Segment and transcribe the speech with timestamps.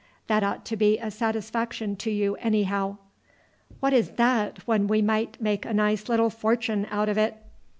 [0.25, 2.97] That ought to be a satisfaction to you anyhow."
[3.81, 7.35] "What is that when we might make a nice little fortune out of it?"